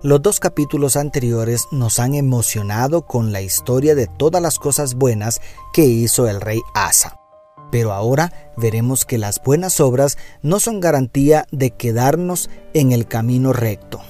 [0.00, 5.40] Los dos capítulos anteriores nos han emocionado con la historia de todas las cosas buenas
[5.72, 7.18] que hizo el rey Asa.
[7.72, 13.52] Pero ahora veremos que las buenas obras no son garantía de quedarnos en el camino
[13.52, 14.00] recto.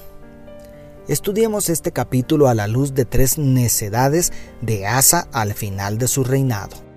[1.08, 4.30] Estudiemos este capítulo a la luz de tres necedades
[4.60, 6.87] de Asa al final de su reinado.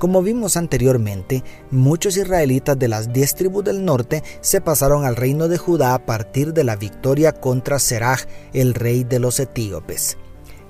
[0.00, 5.46] Como vimos anteriormente, muchos israelitas de las diez tribus del norte se pasaron al reino
[5.46, 8.22] de Judá a partir de la victoria contra Seraj,
[8.54, 10.16] el rey de los etíopes.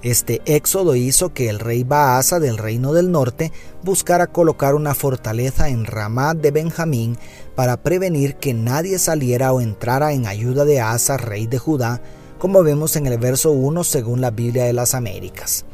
[0.02, 3.52] Este éxodo hizo que el rey Baasa del reino del norte
[3.84, 7.16] buscara colocar una fortaleza en Ramá de Benjamín
[7.54, 12.02] para prevenir que nadie saliera o entrara en ayuda de Asa, rey de Judá,
[12.40, 15.66] como vemos en el verso 1 según la Biblia de las Américas.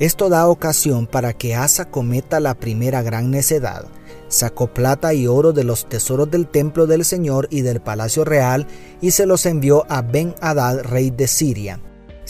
[0.00, 3.84] Esto da ocasión para que Asa cometa la primera gran necedad.
[4.26, 8.66] Sacó plata y oro de los tesoros del templo del Señor y del palacio real
[9.00, 11.80] y se los envió a Ben-Hadad, rey de Siria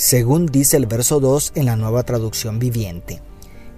[0.01, 3.21] según dice el verso 2 en la nueva traducción viviente.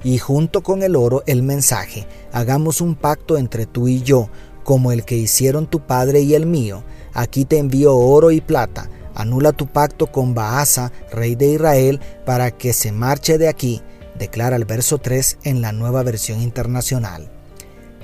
[0.05, 4.29] Y junto con el oro el mensaje, hagamos un pacto entre tú y yo,
[4.63, 6.85] como el que hicieron tu padre y el mío.
[7.13, 8.89] Aquí te envío oro y plata.
[9.15, 13.83] Anula tu pacto con Baasa, rey de Israel, para que se marche de aquí,
[14.19, 17.31] declara el verso 3 en la nueva versión internacional.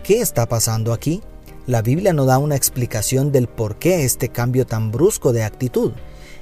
[0.03, 1.23] ¿Qué está pasando aquí?
[1.67, 5.93] La Biblia no da una explicación del por qué este cambio tan brusco de actitud.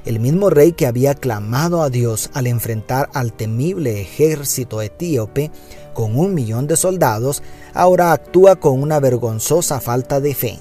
[0.04, 5.50] El mismo rey que había clamado a Dios al enfrentar al temible ejército etíope
[5.94, 7.42] con un millón de soldados,
[7.74, 10.60] ahora actúa con una vergonzosa falta de fe.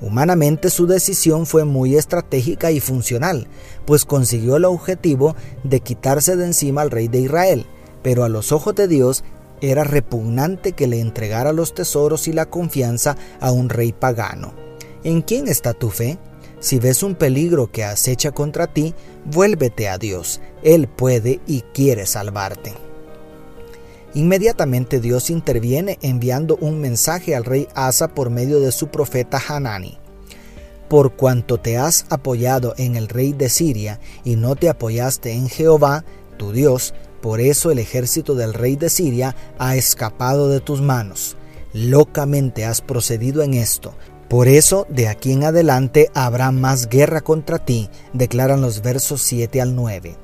[0.00, 3.48] Humanamente su decisión fue muy estratégica y funcional,
[3.86, 5.34] pues consiguió el objetivo
[5.64, 7.66] de quitarse de encima al rey de Israel,
[8.02, 9.24] pero a los ojos de Dios
[9.60, 14.52] era repugnante que le entregara los tesoros y la confianza a un rey pagano.
[15.02, 16.18] ¿En quién está tu fe?
[16.60, 20.40] Si ves un peligro que acecha contra ti, vuélvete a Dios.
[20.62, 22.85] Él puede y quiere salvarte.
[24.16, 29.98] Inmediatamente Dios interviene enviando un mensaje al rey Asa por medio de su profeta Hanani.
[30.88, 35.50] Por cuanto te has apoyado en el rey de Siria y no te apoyaste en
[35.50, 36.06] Jehová,
[36.38, 41.36] tu Dios, por eso el ejército del rey de Siria ha escapado de tus manos.
[41.74, 43.92] Locamente has procedido en esto,
[44.30, 49.60] por eso, de aquí en adelante habrá más guerra contra ti, declaran los versos 7
[49.60, 50.16] al 9.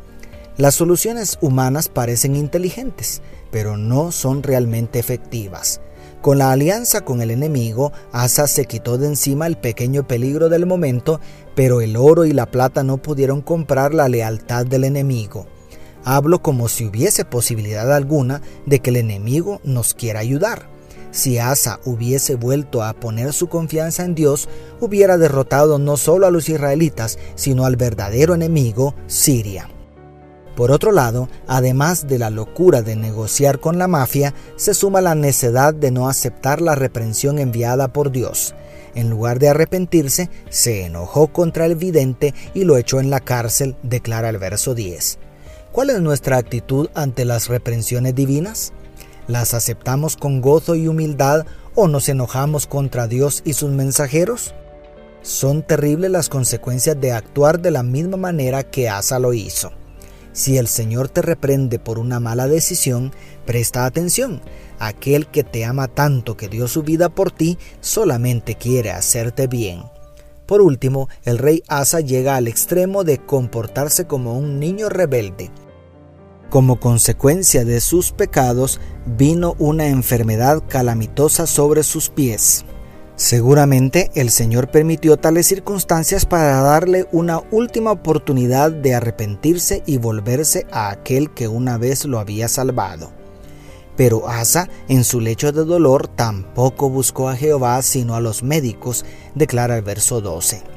[0.58, 5.80] Las soluciones humanas parecen inteligentes, pero no son realmente efectivas.
[6.20, 10.66] Con la alianza con el enemigo, Asa se quitó de encima el pequeño peligro del
[10.66, 11.20] momento,
[11.54, 15.46] pero el oro y la plata no pudieron comprar la lealtad del enemigo.
[16.04, 20.68] Hablo como si hubiese posibilidad alguna de que el enemigo nos quiera ayudar.
[21.12, 24.48] Si Asa hubiese vuelto a poner su confianza en Dios,
[24.80, 29.68] hubiera derrotado no solo a los israelitas, sino al verdadero enemigo, Siria.
[30.56, 35.14] Por otro lado, además de la locura de negociar con la mafia, se suma la
[35.14, 38.54] necedad de no aceptar la reprensión enviada por Dios.
[38.94, 43.76] En lugar de arrepentirse, se enojó contra el vidente y lo echó en la cárcel,
[43.82, 45.18] declara el verso 10.
[45.72, 48.74] ¿Cuál es nuestra actitud ante las reprensiones divinas?
[49.28, 54.52] ¿Las aceptamos con gozo y humildad o nos enojamos contra Dios y sus mensajeros?
[55.22, 59.72] Son terribles las consecuencias de actuar de la misma manera que Asa lo hizo.
[60.32, 63.12] Si el Señor te reprende por una mala decisión,
[63.44, 64.40] presta atención.
[64.78, 69.82] Aquel que te ama tanto que dio su vida por ti solamente quiere hacerte bien.
[70.46, 75.50] Por último, el rey Asa llega al extremo de comportarse como un niño rebelde.
[76.50, 82.64] Como consecuencia de sus pecados vino una enfermedad calamitosa sobre sus pies.
[83.16, 90.66] Seguramente el Señor permitió tales circunstancias para darle una última oportunidad de arrepentirse y volverse
[90.70, 93.10] a aquel que una vez lo había salvado.
[93.96, 99.04] Pero Asa, en su lecho de dolor, tampoco buscó a Jehová sino a los médicos,
[99.34, 100.72] declara el verso 12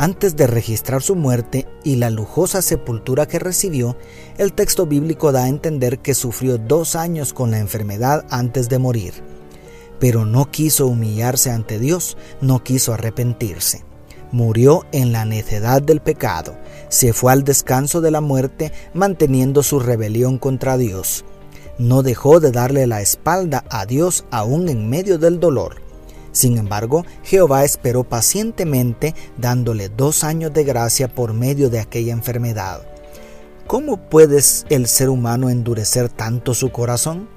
[0.00, 3.98] antes de registrar su muerte y la lujosa sepultura que recibió,
[4.38, 8.78] el texto bíblico da a entender que sufrió dos años con la enfermedad antes de
[8.78, 9.39] morir.
[10.00, 13.84] Pero no quiso humillarse ante Dios, no quiso arrepentirse.
[14.32, 16.56] murió en la necedad del pecado,
[16.88, 21.24] se fue al descanso de la muerte manteniendo su rebelión contra Dios.
[21.78, 25.82] No dejó de darle la espalda a Dios aún en medio del dolor.
[26.32, 32.82] Sin embargo, Jehová esperó pacientemente dándole dos años de gracia por medio de aquella enfermedad.
[33.66, 37.28] ¿Cómo puede el ser humano endurecer tanto su corazón?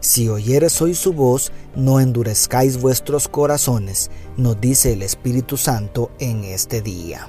[0.00, 6.44] Si oyeres hoy su voz, no endurezcáis vuestros corazones, nos dice el Espíritu Santo en
[6.44, 7.28] este día.